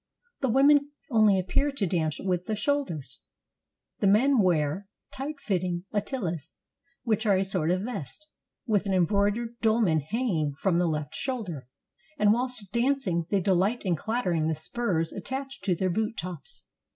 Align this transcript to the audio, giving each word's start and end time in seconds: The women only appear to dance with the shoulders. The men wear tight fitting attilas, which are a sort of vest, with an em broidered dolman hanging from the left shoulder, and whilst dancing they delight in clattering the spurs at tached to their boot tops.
The 0.39 0.49
women 0.49 0.89
only 1.11 1.37
appear 1.39 1.71
to 1.73 1.85
dance 1.85 2.19
with 2.19 2.47
the 2.47 2.55
shoulders. 2.55 3.19
The 3.99 4.07
men 4.07 4.39
wear 4.39 4.87
tight 5.11 5.39
fitting 5.39 5.85
attilas, 5.93 6.57
which 7.03 7.27
are 7.27 7.35
a 7.37 7.43
sort 7.43 7.71
of 7.71 7.81
vest, 7.83 8.25
with 8.65 8.87
an 8.87 8.95
em 8.95 9.05
broidered 9.05 9.59
dolman 9.59 9.99
hanging 9.99 10.55
from 10.55 10.77
the 10.77 10.87
left 10.87 11.13
shoulder, 11.13 11.67
and 12.17 12.33
whilst 12.33 12.71
dancing 12.71 13.27
they 13.29 13.41
delight 13.41 13.85
in 13.85 13.95
clattering 13.95 14.47
the 14.47 14.55
spurs 14.55 15.13
at 15.13 15.25
tached 15.25 15.63
to 15.65 15.75
their 15.75 15.91
boot 15.91 16.17
tops. 16.17 16.65